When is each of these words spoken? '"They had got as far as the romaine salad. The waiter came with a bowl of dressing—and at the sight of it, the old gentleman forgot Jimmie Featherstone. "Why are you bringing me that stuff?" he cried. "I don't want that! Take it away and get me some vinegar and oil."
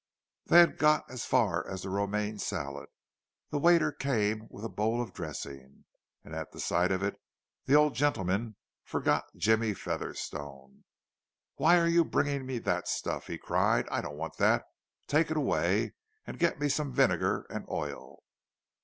'"They 0.47 0.57
had 0.61 0.79
got 0.79 1.03
as 1.11 1.25
far 1.25 1.69
as 1.69 1.83
the 1.83 1.91
romaine 1.91 2.39
salad. 2.39 2.89
The 3.51 3.59
waiter 3.59 3.91
came 3.91 4.47
with 4.49 4.65
a 4.65 4.67
bowl 4.67 4.99
of 4.99 5.13
dressing—and 5.13 6.35
at 6.35 6.51
the 6.51 6.59
sight 6.59 6.91
of 6.91 7.03
it, 7.03 7.21
the 7.65 7.75
old 7.75 7.93
gentleman 7.93 8.55
forgot 8.83 9.25
Jimmie 9.37 9.75
Featherstone. 9.75 10.85
"Why 11.57 11.77
are 11.77 11.87
you 11.87 12.03
bringing 12.03 12.47
me 12.47 12.57
that 12.57 12.87
stuff?" 12.87 13.27
he 13.27 13.37
cried. 13.37 13.87
"I 13.89 14.01
don't 14.01 14.17
want 14.17 14.37
that! 14.37 14.65
Take 15.05 15.29
it 15.29 15.37
away 15.37 15.93
and 16.25 16.39
get 16.39 16.59
me 16.59 16.67
some 16.67 16.91
vinegar 16.91 17.45
and 17.51 17.67
oil." 17.69 18.23